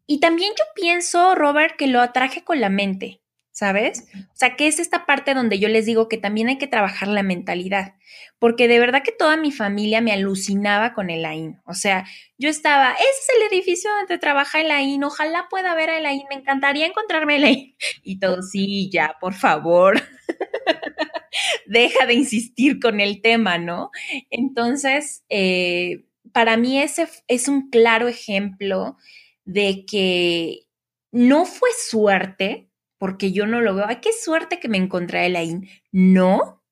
[0.08, 3.22] y también yo pienso, Robert, que lo atraje con la mente.
[3.53, 4.07] ¿Sabes?
[4.15, 7.07] O sea, que es esta parte donde yo les digo que también hay que trabajar
[7.07, 7.93] la mentalidad,
[8.39, 11.61] porque de verdad que toda mi familia me alucinaba con el AIN.
[11.65, 12.05] O sea,
[12.39, 16.23] yo estaba, ese es el edificio donde trabaja el AIN, ojalá pueda ver el AIN,
[16.29, 17.75] me encantaría encontrarme el AIN.
[18.03, 20.01] Y todo, sí, ya, por favor.
[21.67, 23.91] Deja de insistir con el tema, ¿no?
[24.31, 28.97] Entonces, eh, para mí ese es un claro ejemplo
[29.45, 30.61] de que
[31.11, 32.69] no fue suerte,
[33.03, 33.83] porque yo no lo veo.
[33.85, 35.59] Ay, qué suerte que me encontré el ahí.
[35.91, 36.63] No,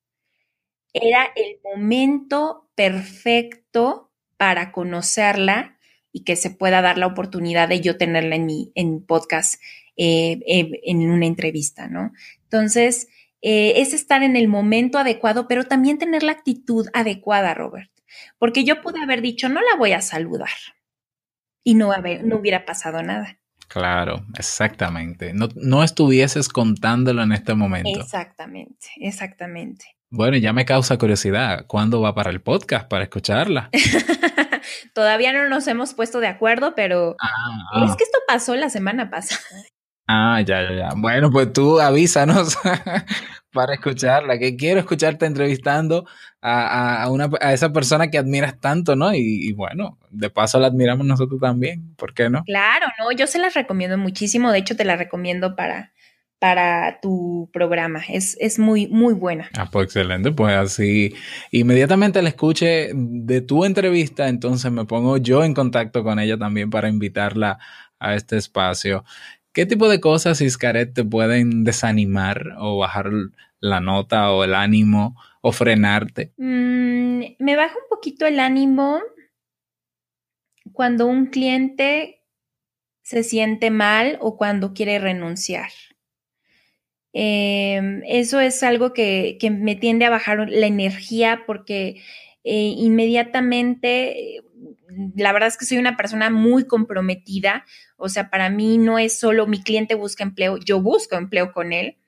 [0.94, 5.76] era el momento perfecto para conocerla
[6.10, 9.60] y que se pueda dar la oportunidad de yo tenerla en mi en podcast,
[9.98, 12.14] eh, eh, en una entrevista, ¿no?
[12.44, 13.08] Entonces,
[13.42, 17.90] eh, es estar en el momento adecuado, pero también tener la actitud adecuada, Robert.
[18.38, 20.48] Porque yo pude haber dicho, no la voy a saludar.
[21.62, 21.92] Y no,
[22.24, 23.41] no hubiera pasado nada.
[23.72, 25.32] Claro, exactamente.
[25.32, 28.00] No, no estuvieses contándolo en este momento.
[28.00, 29.86] Exactamente, exactamente.
[30.10, 31.64] Bueno, ya me causa curiosidad.
[31.66, 33.70] ¿Cuándo va para el podcast para escucharla?
[34.94, 39.08] Todavía no nos hemos puesto de acuerdo, pero ah, es que esto pasó la semana
[39.08, 39.40] pasada.
[40.06, 40.88] Ah, ya, ya, ya.
[40.94, 42.58] Bueno, pues tú avísanos
[43.52, 46.06] para escucharla, que quiero escucharte entrevistando
[46.40, 49.14] a, una, a esa persona que admiras tanto, ¿no?
[49.14, 52.42] Y, bueno, de paso la admiramos nosotros también, ¿por qué no?
[52.44, 55.92] Claro, no, yo se las recomiendo muchísimo, de hecho te la recomiendo para,
[56.40, 59.50] para tu programa, es, es muy, muy buena.
[59.56, 61.14] Ah, pues excelente, pues así
[61.52, 66.70] inmediatamente la escuche de tu entrevista, entonces me pongo yo en contacto con ella también
[66.70, 67.58] para invitarla
[68.00, 69.04] a este espacio.
[69.52, 73.10] ¿Qué tipo de cosas, Iscaret, te pueden desanimar o bajar
[73.60, 76.32] la nota o el ánimo o frenarte?
[76.38, 79.00] Mm, me baja un poquito el ánimo
[80.72, 82.22] cuando un cliente
[83.02, 85.70] se siente mal o cuando quiere renunciar.
[87.12, 92.00] Em, eso es algo que, me tiende a bajar la energía porque
[92.42, 94.42] eh, inmediatamente
[95.16, 97.64] la verdad es que soy una persona muy comprometida,
[97.96, 101.72] o sea, para mí no es solo mi cliente busca empleo, yo busco empleo con
[101.72, 101.98] él.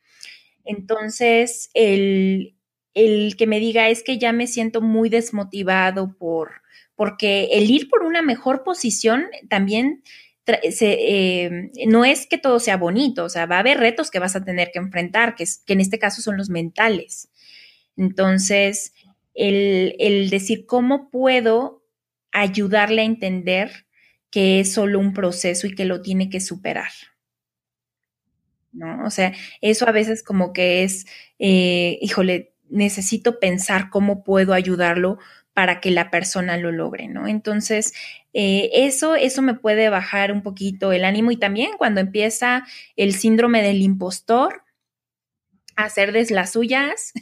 [0.65, 2.55] Entonces, el,
[2.95, 6.63] que me diga es que ya me siento muy desmotivado por,
[6.95, 10.03] porque el ir por una mejor posición también
[10.47, 14.37] eh, no es que todo sea bonito, o sea, va a haber retos que vas
[14.37, 17.31] a tener que enfrentar, que, que en este caso son los mentales.
[17.97, 18.95] Entonces,
[19.35, 21.84] el, el decir cómo puedo
[22.35, 23.87] ayudarle a entender
[24.31, 26.91] que es solo un proceso y que lo tiene que superar.
[28.73, 29.07] ¿No?
[29.07, 31.07] O sea, eso a veces como que es,
[31.39, 35.19] eh, híjole, necesito pensar cómo puedo ayudarlo
[35.53, 37.29] para que la persona lo logre, ¿no?
[37.29, 37.95] Entonces,
[38.33, 42.65] eh, eso, eso me puede bajar un poquito el ánimo y también cuando empieza
[42.97, 44.65] el síndrome del impostor,
[45.77, 47.13] hacer de las suyas,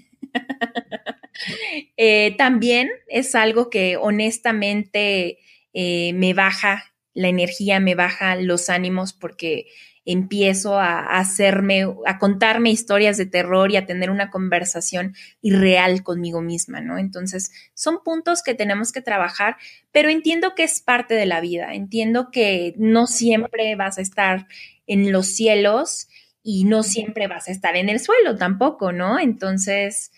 [1.96, 5.38] Eh, también es algo que honestamente
[5.72, 9.66] eh, me baja la energía, me baja los ánimos porque
[10.04, 16.42] empiezo a, hacerme, a contarme historias de terror y a tener una conversación irreal conmigo
[16.42, 16.98] misma, ¿no?
[16.98, 19.56] Entonces, son puntos que tenemos que trabajar,
[19.92, 24.48] pero entiendo que es parte de la vida, entiendo que no siempre vas a estar
[24.86, 26.08] en los cielos
[26.42, 29.20] y no siempre vas a estar en el suelo tampoco, ¿no?
[29.20, 30.10] Entonces,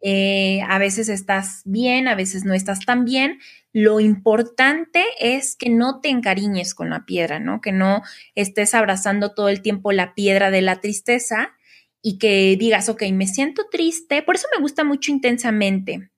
[0.00, 3.40] Eh, a veces estás bien, a veces no estás tan bien.
[3.72, 7.60] Lo importante es que no te encariñes con la piedra, ¿no?
[7.60, 8.02] Que no
[8.34, 11.52] estés abrazando todo el tiempo la piedra de la tristeza
[12.00, 14.22] y que digas, ok, me siento triste.
[14.22, 16.10] Por eso me gusta mucho intensamente.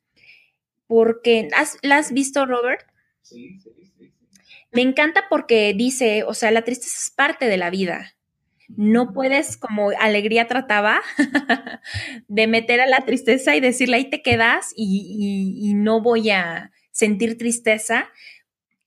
[0.86, 1.48] Porque,
[1.82, 2.86] ¿la has visto, Robert?
[3.22, 4.12] Sí, sí, sí,
[4.72, 8.14] Me encanta porque dice, o sea, la tristeza es parte de la vida
[8.76, 11.00] no puedes, como alegría trataba,
[12.28, 17.38] de meter a la tristeza y decirle ahí te quedas y, no voy a sentir
[17.38, 18.10] tristeza,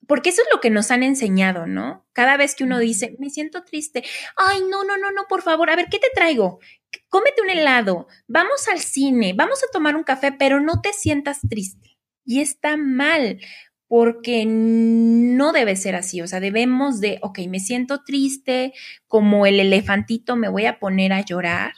[0.07, 2.05] porque eso es lo que nos han enseñado, ¿no?
[2.13, 4.03] Cada vez que uno dice, me siento triste,
[4.35, 6.59] ay, no, no, no, no, por favor, a ver, ¿qué te traigo?
[7.09, 11.39] Cómete un helado, vamos al cine, vamos a tomar un café, pero no te sientas
[11.49, 11.97] triste.
[12.25, 13.39] Y está mal,
[13.93, 18.73] porque no debe ser así, o sea, debemos de, ok, me siento triste,
[19.05, 21.73] como el elefantito me voy a poner a llorar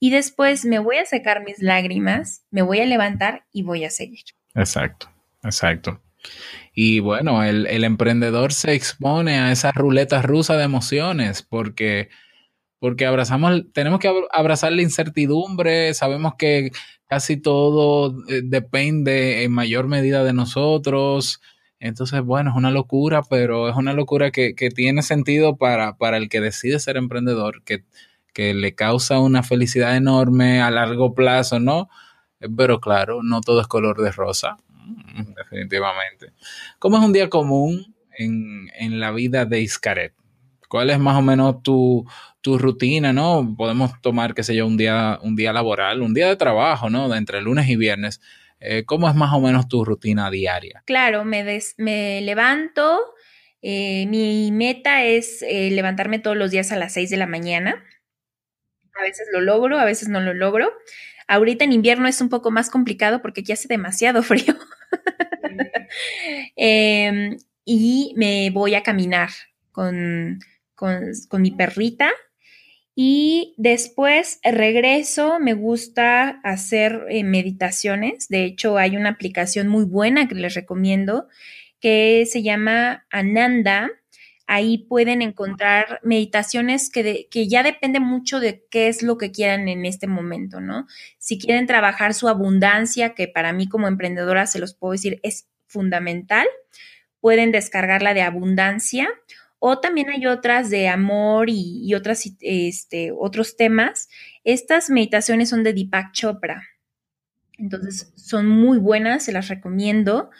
[0.00, 3.90] y después me voy a secar mis lágrimas, me voy a levantar y voy a
[3.90, 4.24] seguir.
[4.54, 5.10] Exacto,
[5.42, 6.00] exacto.
[6.72, 12.08] Y bueno, el, emprendedor se expone a esas ruletas rusas de emociones porque,
[12.78, 16.70] porque abrazamos, tenemos que abrazar la incertidumbre, sabemos que
[17.06, 21.40] casi todo eh, depende en mayor medida de nosotros.
[21.78, 26.28] Entonces, bueno, es una locura, pero es una locura que, tiene sentido para, para, el
[26.28, 27.84] que decide ser emprendedor, que,
[28.32, 31.88] que, le causa una felicidad enorme a largo plazo, ¿no?
[32.56, 36.32] Pero claro, no todo es color de rosa, mm, definitivamente.
[36.78, 40.14] ¿Cómo es un día común en, en la vida de Iscaret?
[40.68, 42.06] ¿Cuál es más o menos tu,
[42.46, 43.56] tu rutina, ¿no?
[43.58, 47.08] Podemos tomar, qué sé yo, un día, un día laboral, un día de trabajo, ¿no?
[47.08, 48.20] De entre lunes y viernes.
[48.60, 50.80] Eh, ¿Cómo es más o menos tu rutina diaria?
[50.86, 53.00] Claro, me, me levanto.
[53.62, 57.82] Eh, mi meta es eh, levantarme todos los días a las 6 de la mañana.
[58.94, 60.72] A veces lo logro, a veces no lo logro.
[61.26, 64.54] Ahorita en invierno es un poco más complicado porque ya hace demasiado frío.
[66.54, 69.30] Em, y me voy a caminar
[69.72, 70.38] con
[70.76, 72.10] con, mi perrita.
[72.98, 78.28] Y después regreso, me gusta hacer eh, meditaciones.
[78.28, 81.28] De hecho, hay una aplicación muy buena que les recomiendo
[81.78, 83.90] que se llama Ananda.
[84.46, 89.68] Ahí pueden encontrar meditaciones que, que ya depende mucho de qué es lo que quieran
[89.68, 90.86] en este momento, ¿no?
[91.18, 95.50] Si quieren trabajar su abundancia, que para mí como emprendedora se los puedo decir es
[95.66, 96.46] fundamental,
[97.20, 99.10] pueden descargarla de abundancia
[99.58, 104.08] o también hay otras de amor y, otras, este, otros temas.
[104.44, 106.62] Estas meditaciones son de Deepak Chopra.
[107.58, 110.30] Entonces son muy buenas, se las recomiendo.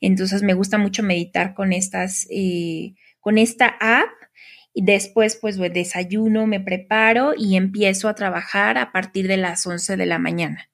[0.00, 4.08] Entonces me gusta mucho meditar con estas, eh, con esta app.
[4.72, 9.96] Y después, pues, desayuno, me preparo y empiezo a trabajar a partir de las 11
[9.96, 10.70] de la mañana.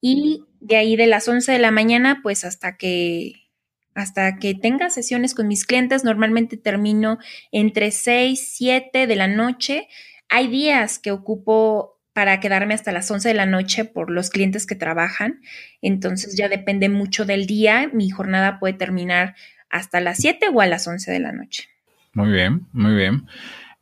[0.00, 3.49] Y de ahí de las 11 de la mañana, pues hasta que
[3.94, 7.18] hasta que tenga sesiones con mis clientes, normalmente termino
[7.52, 9.88] entre 6, 7 de la noche.
[10.28, 14.66] Hay días que ocupo para quedarme hasta las 11 de la noche por los clientes
[14.66, 15.40] que trabajan,
[15.80, 17.90] entonces ya depende mucho del día.
[17.92, 19.34] Mi jornada puede terminar
[19.68, 21.68] hasta las 7 o a las 11 de la noche.
[22.12, 23.26] Muy bien, muy bien.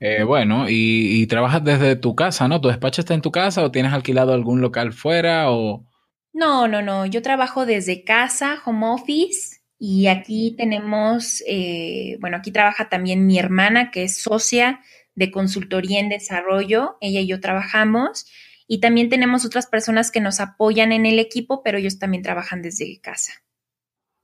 [0.01, 2.61] Eh, bueno, y, trabajas desde tu casa, ¿no?
[2.61, 5.85] ¿Tu despacho está en tu casa o tienes alquilado algún local fuera o...?
[6.33, 7.05] No, no, no.
[7.07, 9.58] Yo trabajo desde casa, home office.
[9.79, 14.81] Y aquí tenemos, eh, bueno, aquí trabaja también mi hermana, que es socia
[15.15, 16.97] de consultoría en desarrollo.
[17.01, 18.27] Ella y yo trabajamos.
[18.67, 22.61] Y también tenemos otras personas que nos apoyan en el equipo, pero ellos también trabajan
[22.61, 23.33] desde casa.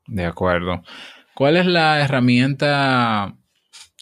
[0.06, 0.82] De acuerdo.
[1.34, 3.36] ¿Cuál es la herramienta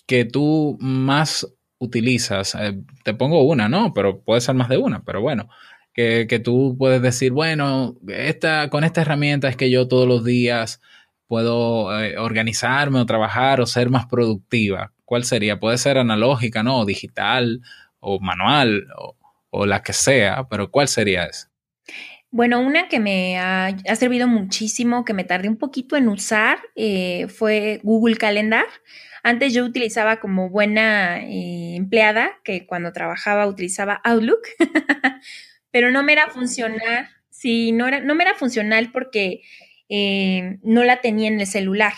[0.07, 1.47] que tú más
[1.79, 2.55] utilizas?
[2.55, 3.93] Eh, te pongo una, ¿no?
[3.95, 5.49] Pero puede ser más de una, pero bueno.
[5.95, 10.25] Que, que tú puedes decir, bueno, esta, con esta herramienta es que yo todos los
[10.25, 10.81] días
[11.33, 14.93] puedo eh, organizarme o trabajar o ser más productiva?
[15.07, 15.59] ¿Cuál sería?
[15.59, 16.81] Puede ser analógica, ¿no?
[16.81, 17.63] O digital
[18.01, 18.87] o manual
[19.51, 21.51] o, la que sea, pero ¿cuál sería esa?
[22.31, 27.27] Bueno, una que me ha, servido muchísimo, que me tardé un poquito en usar, eh,
[27.29, 28.67] fue Google Calendar.
[29.23, 34.43] Antes yo utilizaba como buena eh, empleada, que cuando trabajaba utilizaba Outlook,
[35.71, 37.09] pero no me era funcional.
[37.31, 39.41] Sí, no, era, no me era funcional porque
[39.95, 41.93] eh, no la tenía en el celular.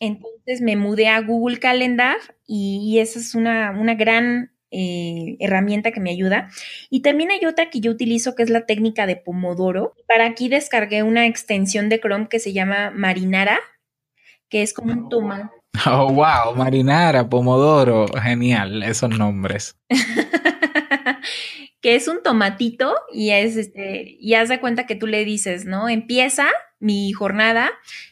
[0.00, 2.16] Entonces me mudé a Google Calendar
[2.48, 6.50] y, esa es una, gran eh, herramienta que me ayuda.
[6.90, 9.94] Y también hay otra que yo utilizo que es la técnica de Pomodoro.
[10.08, 13.60] Para aquí descargué una extensión de Chrome que se llama Marinara,
[14.48, 15.52] que es como un toma.
[15.86, 19.76] Oh, wow, Marinara, Pomodoro, genial, esos nombres.
[21.80, 25.88] que es un tomatito y es este, haz de cuenta que tú le dices, ¿no?
[25.88, 26.48] Empieza
[26.80, 27.70] mi jornada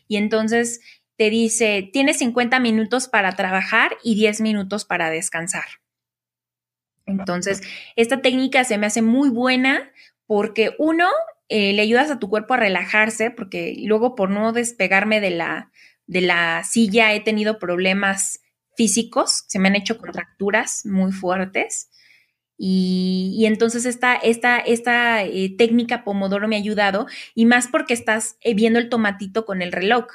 [0.08, 0.80] y entonces
[1.16, 5.64] te dice, tienes 50 minutos para trabajar y 10 minutos para descansar.
[7.06, 7.62] Entonces,
[7.96, 9.90] esta técnica se me hace muy buena
[10.26, 11.08] porque uno,
[11.48, 15.70] eh, le ayudas a tu cuerpo a relajarse, porque luego por no despegarme de la,
[16.06, 18.40] de la silla he tenido problemas
[18.76, 21.90] físicos, se me han hecho contracturas muy fuertes.
[22.58, 28.36] Y, entonces esta, esta, esta eh, técnica Pomodoro me ha ayudado y más porque estás
[28.40, 30.06] eh, viendo el tomatito con el reloj.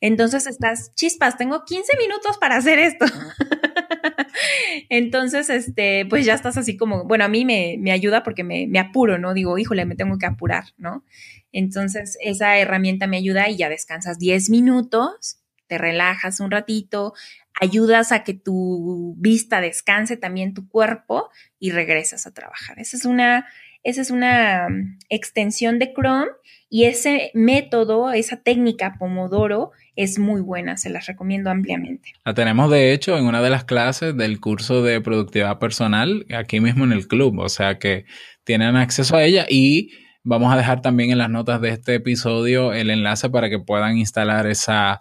[0.00, 3.04] Entonces estás, chispas, tengo 15 minutos para hacer esto.
[4.88, 8.66] Entonces, este, pues ya estás así como, bueno, a mí me, me ayuda porque me,
[8.66, 9.34] me, apuro, ¿no?
[9.34, 11.04] Digo, híjole, me tengo que apurar, ¿no?
[11.52, 17.14] Entonces, esa herramienta me ayuda y ya descansas 10 minutos, te relajas un ratito,
[17.60, 22.78] ayudas a que tu vista descanse también tu cuerpo y regresas a trabajar.
[22.78, 23.46] Esa es una,
[23.82, 26.30] esa es una mm, extensión de Chrome
[26.70, 32.12] y ese método, esa técnica Pomodoro es muy buena, se las recomiendo ampliamente.
[32.24, 36.60] La tenemos de hecho en una de las clases del curso de productividad personal aquí
[36.60, 38.06] mismo en el club, o sea que
[38.44, 39.90] tienen acceso a ella y
[40.22, 43.98] vamos a dejar también en las notas de este episodio el enlace para que puedan
[43.98, 45.00] instalar esa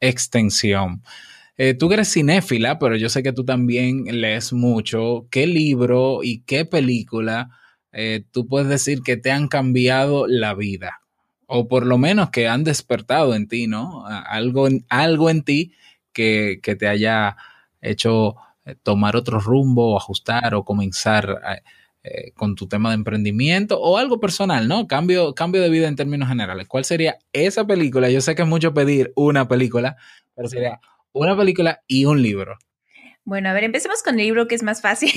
[0.00, 1.02] extensión.
[1.58, 5.26] Eh, tú eres cinéfila, pero yo sé que tú también lees mucho.
[5.30, 7.50] ¿Qué libro y qué película
[7.92, 11.02] eh, tú puedes decir que te han cambiado la vida?
[11.46, 14.06] O por lo menos que han despertado en ti, ¿no?
[14.06, 15.74] Algo, algo en ti
[16.12, 17.36] que, te haya
[17.82, 21.62] hecho eh, tomar otro rumbo, o ajustar o comenzar
[22.34, 24.88] con tu tema de emprendimiento o algo personal, ¿no?
[24.88, 26.66] Cambio, cambio de vida en términos generales.
[26.66, 28.10] ¿Cuál sería esa película?
[28.10, 29.96] Yo sé que es mucho pedir una película,
[30.34, 30.80] pero sería
[31.12, 32.58] una película y un libro.
[33.24, 35.12] Bueno, a ver, empecemos con el libro que es más fácil.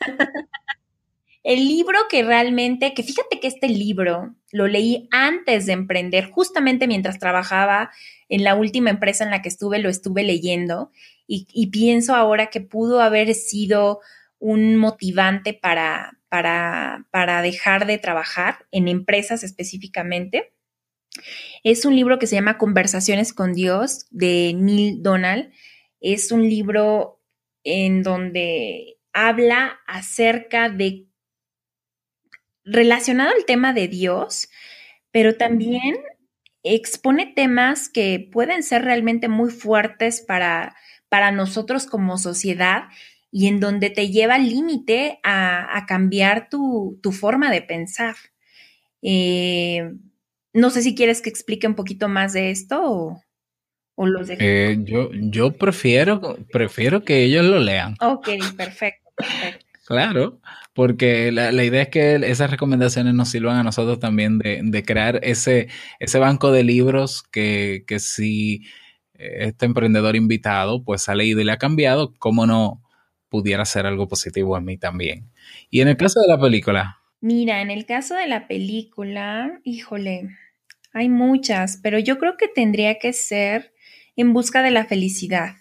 [1.42, 6.86] el libro que realmente, que fíjate que este libro lo leí antes de emprender, justamente
[6.86, 7.90] mientras trabajaba
[8.28, 10.90] en la última empresa en la que estuve, lo estuve leyendo
[11.26, 14.00] y, y pienso ahora que pudo haber sido
[14.38, 20.52] un motivante para, para, para dejar de trabajar en empresas específicamente.
[21.64, 25.52] Es un libro que se llama Conversaciones con Dios de Neil Donald.
[26.00, 27.20] Es un libro
[27.64, 31.06] en donde habla acerca de
[32.64, 34.48] relacionado al tema de Dios,
[35.10, 35.96] pero también
[36.62, 40.76] expone temas que pueden ser realmente muy fuertes para,
[41.08, 42.84] para nosotros como sociedad
[43.30, 48.14] y en donde te lleva al límite a, cambiar tu, forma de pensar.
[49.00, 49.90] Eh,
[50.52, 53.22] no sé si quieres que explique un poquito más de esto o,
[53.94, 54.40] o los dejo.
[54.42, 57.96] Eh, yo, yo prefiero, prefiero que ellos lo lean.
[58.00, 59.10] Ok, perfecto,
[59.84, 60.40] Claro,
[60.74, 65.68] porque la, idea es que esas recomendaciones nos sirvan a nosotros también de, crear ese,
[65.98, 68.62] ese banco de libros que, que si
[69.14, 72.82] este emprendedor invitado pues ha leído y le ha cambiado, cómo no
[73.28, 75.30] pudiera ser algo positivo en mí también.
[75.68, 77.01] Y en el caso de la película.
[77.22, 80.30] Mira, en el caso de la película, híjole,
[80.92, 83.72] hay muchas, pero yo creo que tendría que ser
[84.16, 85.54] en busca de la felicidad.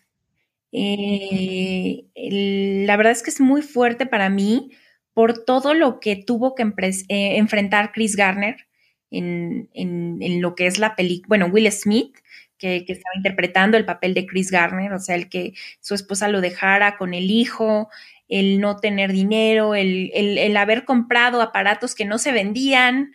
[0.72, 4.72] Eh, la verdad es que es muy fuerte para mí
[5.14, 8.56] por todo lo que tuvo que eh, enfrentar Chris Garner
[9.12, 12.18] en, lo que es la película, bueno, Will Smith,
[12.58, 16.42] que, estaba interpretando el papel de Chris Garner, o sea, el que su esposa lo
[16.42, 17.90] dejara con el hijo,
[18.32, 23.14] el no tener dinero, el, el haber comprado aparatos que no se vendían,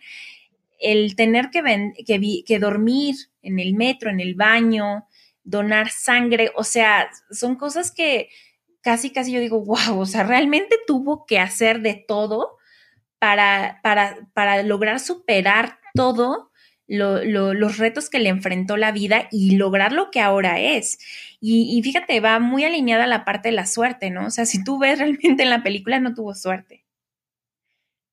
[0.79, 5.07] el tener que, que, dormir en el metro, en el baño,
[5.43, 8.29] donar sangre, o sea, son cosas que
[8.81, 12.57] casi, casi yo digo, wow, o sea, realmente tuvo que hacer de todo
[13.17, 16.46] para, para, para lograr superar todo
[16.87, 20.99] los retos que le enfrentó la vida y lograr lo que ahora es.
[21.39, 24.27] Y, y, fíjate, va muy alineada la parte de la suerte, ¿no?
[24.27, 26.85] O sea, si tú ves realmente en la película, no tuvo suerte.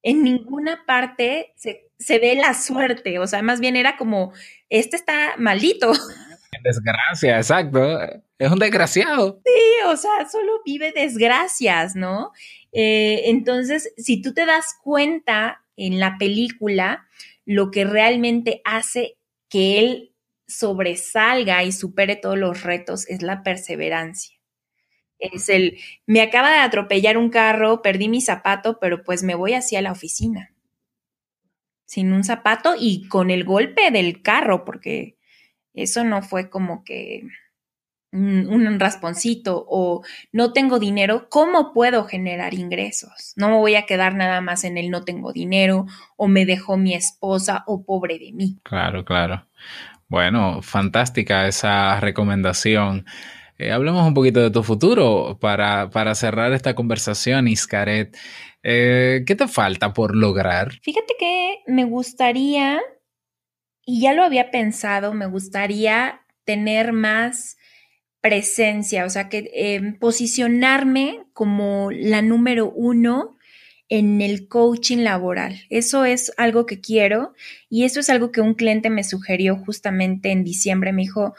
[0.03, 4.33] En ninguna parte se, se ve la suerte, o sea, más bien era como,
[4.69, 5.93] este está maldito.
[6.63, 7.99] Desgracia, exacto.
[8.39, 9.41] Es un desgraciado.
[9.45, 12.33] Sí, o sea, solo vive desgracias, ¿no?
[12.73, 17.07] Eh, entonces, si tú te das cuenta en la película,
[17.45, 19.17] lo que realmente hace
[19.49, 20.15] que él
[20.47, 24.37] sobresalga y supere todos los retos es la perseverancia.
[25.19, 29.55] Es el, me acaba de atropellar un carro, perdí mi zapato, pero pues me voy
[29.55, 30.55] hacia la oficina
[31.95, 35.17] sin un zapato y con el golpe del carro, porque
[35.75, 37.23] eso no fue como que
[38.15, 40.03] un rasponcito o
[40.33, 43.33] no tengo dinero, ¿cómo puedo generar ingresos?
[43.37, 45.87] No me voy a quedar nada más en el no tengo dinero
[46.17, 48.59] o me dejó mi esposa o pobre de mí.
[48.63, 49.47] Claro, claro.
[50.09, 53.05] Bueno, fantástica esa recomendación.
[53.59, 58.17] Eh, hablemos un poquito de tu futuro para, para cerrar esta conversación, Iscaret.
[58.63, 60.73] Eh, ¿Qué te falta por lograr?
[60.83, 62.81] Fíjate que me gustaría,
[63.85, 67.57] y ya lo había pensado, me gustaría tener más
[68.25, 73.37] presencia, o sea, que em, posicionarme como la número uno
[73.91, 75.61] en el coaching laboral.
[75.69, 77.35] Eso es algo que quiero
[77.69, 80.95] y eso es algo que un cliente me sugirió justamente en diciembre.
[80.95, 81.35] Me dijo,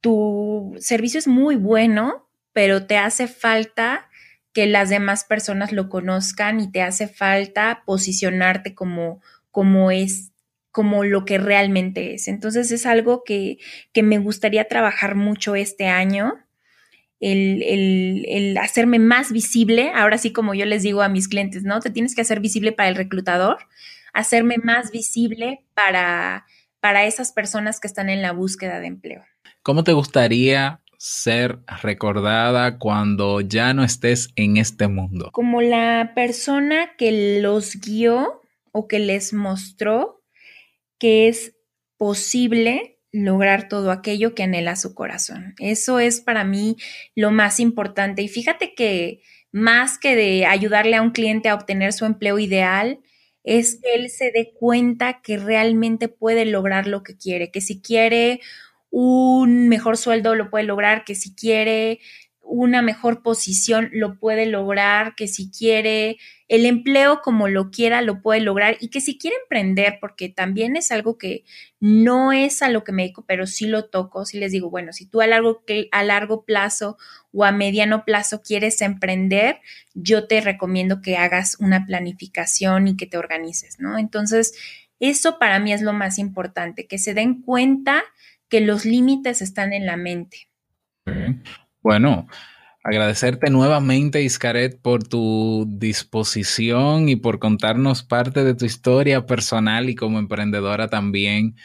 [0.00, 4.08] tu servicio es muy bueno, pero te hace falta
[4.52, 10.30] que las demás personas lo conozcan y te hace falta posicionarte como, como es
[10.74, 12.26] como lo que realmente es.
[12.26, 13.58] Entonces es algo que,
[13.94, 16.34] me gustaría trabajar mucho este año,
[17.20, 21.78] el, el, hacerme más visible, ahora sí como yo les digo a mis clientes, ¿no?
[21.78, 23.58] Te tienes que hacer visible para el reclutador,
[24.12, 26.44] hacerme más visible para,
[26.80, 29.22] para esas personas que están en la búsqueda de empleo.
[29.62, 35.30] ¿Cómo te gustaría ser recordada cuando ya no estés en este mundo?
[35.32, 40.23] Como la persona que los guió o que les mostró
[41.04, 41.54] que es
[41.98, 45.54] posible lograr todo aquello que anhela su corazón.
[45.58, 46.78] Eso es para mí
[47.14, 48.22] lo más importante.
[48.22, 49.20] Y fíjate que
[49.52, 53.00] más que de ayudarle a un cliente a obtener su empleo ideal,
[53.42, 57.82] es que él se dé cuenta que realmente puede lograr lo que quiere, que si
[57.82, 58.40] quiere
[58.88, 62.00] un mejor sueldo lo puede lograr, que si quiere
[62.44, 68.20] una mejor posición lo puede lograr, que si quiere el empleo como lo quiera lo
[68.20, 71.44] puede lograr y que si quiere emprender, porque también es algo que
[71.80, 74.92] no es a lo que me dedico, pero sí lo toco, sí les digo, bueno,
[74.92, 76.98] si tú a largo, a largo plazo
[77.32, 79.60] o a mediano plazo quieres emprender,
[79.94, 83.98] yo te recomiendo que hagas una planificación y que te organices, ¿no?
[83.98, 84.54] Entonces,
[85.00, 88.04] eso para mí es lo más importante, que se den cuenta
[88.48, 90.48] que los límites están en la mente.
[91.84, 92.26] Bueno,
[92.82, 99.94] agradecerte nuevamente, Iscaret, por tu disposición y por contarnos parte de tu historia personal y
[99.94, 101.56] como emprendedora también.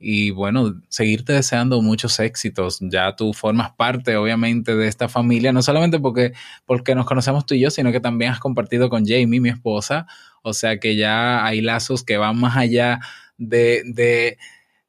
[0.00, 2.78] Y bueno, seguirte deseando muchos éxitos.
[2.82, 6.32] Ya tú formas parte, obviamente, de esta familia, no solamente porque,
[6.66, 10.08] porque nos conocemos tú y yo, sino que también has compartido con Jamie, mi esposa.
[10.42, 13.00] O sea que ya hay lazos que van más allá
[13.38, 14.38] de, de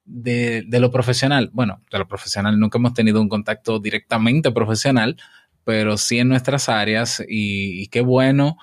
[0.10, 5.18] de, lo profesional, bueno, de lo profesional nunca hemos tenido un contacto directamente profesional,
[5.64, 8.58] pero sí en nuestras áreas y, qué bueno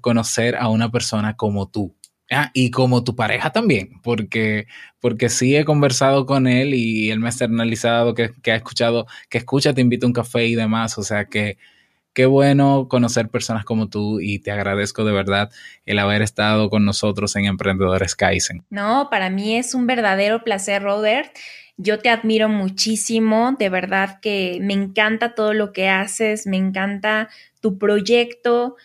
[0.00, 1.94] conocer a una persona como tú.
[2.28, 4.66] Ah, y como tu pareja también, porque,
[5.00, 9.06] porque sí he conversado con él y él me ha externalizado que, que ha escuchado,
[9.28, 11.56] que escucha, te invito a un café y demás, o sea que
[12.16, 15.50] Qué bueno conocer personas como tú y te agradezco de verdad
[15.84, 18.64] el haber estado con nosotros en Emprendedores Kaizen.
[18.70, 21.30] No, para mí es un verdadero placer, Robert.
[21.76, 27.28] Yo te admiro muchísimo, de verdad que me encanta todo lo que haces, me encanta
[27.60, 28.76] tu proyecto.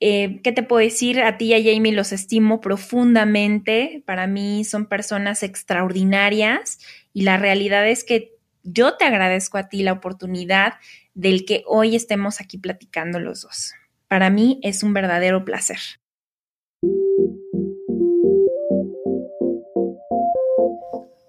[0.00, 1.20] Eh, ¿Qué te puedo decir?
[1.20, 4.02] A ti y a Jamie los estimo profundamente.
[4.06, 6.78] Para mí son personas extraordinarias
[7.12, 8.32] y la realidad es que
[8.62, 10.74] yo te agradezco a ti la oportunidad
[11.14, 13.74] del que hoy estemos aquí platicando los dos.
[14.08, 15.78] Para mí es un verdadero placer.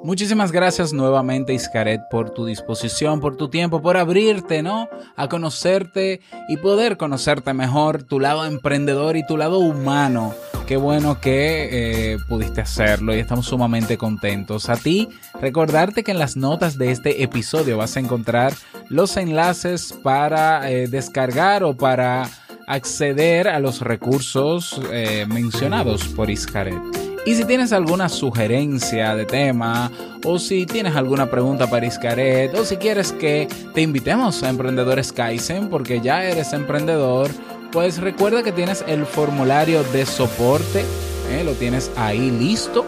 [0.03, 4.89] Muchísimas gracias nuevamente Iscaret por tu disposición, por tu tiempo, por abrirte, ¿no?
[5.15, 10.33] A conocerte y poder conocerte mejor, tu lado emprendedor y tu lado humano.
[10.65, 14.69] Qué bueno que eh, pudiste hacerlo y estamos sumamente contentos.
[14.69, 15.07] A ti,
[15.39, 18.53] recordarte que en las notas de este episodio vas a encontrar
[18.89, 22.27] los enlaces para eh, descargar o para
[22.67, 27.10] acceder a los recursos eh, mencionados por Iscaret.
[27.25, 29.91] Y si tienes alguna sugerencia de tema,
[30.25, 35.13] o si tienes alguna pregunta para Iscaret, o si quieres que te invitemos a Emprendedores
[35.13, 37.29] Kaizen porque ya eres emprendedor,
[37.71, 40.83] pues recuerda que tienes el formulario de soporte,
[41.31, 41.43] ¿eh?
[41.43, 42.85] lo tienes ahí listo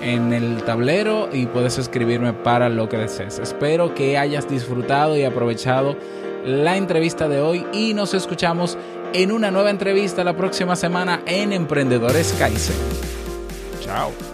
[0.00, 3.38] en el tablero y puedes escribirme para lo que desees.
[3.38, 5.96] Espero que hayas disfrutado y aprovechado
[6.46, 8.78] la entrevista de hoy y nos escuchamos
[9.12, 13.05] en una nueva entrevista la próxima semana en Emprendedores Kaizen.
[13.86, 14.25] Ciao.